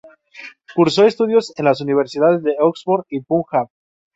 Cursó 0.75 1.03
estudios 1.05 1.53
en 1.59 1.65
las 1.65 1.79
universidades 1.79 2.41
de 2.41 2.55
Oxford 2.59 3.05
y 3.09 3.21
Punjab. 3.21 3.67